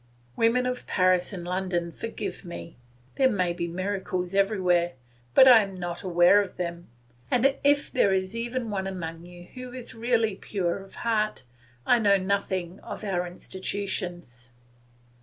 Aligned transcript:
Women 0.35 0.65
of 0.65 0.87
Paris 0.87 1.31
and 1.31 1.43
London, 1.43 1.91
forgive 1.91 2.43
me! 2.43 2.75
There 3.17 3.29
may 3.29 3.53
be 3.53 3.67
miracles 3.67 4.33
everywhere, 4.33 4.93
but 5.35 5.47
I 5.47 5.61
am 5.61 5.75
not 5.75 6.01
aware 6.01 6.41
of 6.41 6.57
them; 6.57 6.87
and 7.29 7.53
if 7.63 7.91
there 7.91 8.11
is 8.11 8.35
even 8.35 8.71
one 8.71 8.87
among 8.87 9.23
you 9.27 9.43
who 9.53 9.71
is 9.71 9.93
really 9.93 10.33
pure 10.37 10.83
in 10.83 10.89
heart, 10.89 11.43
I 11.85 11.99
know 11.99 12.17
nothing 12.17 12.79
of 12.79 13.03
our 13.03 13.27
institutions. 13.27 14.49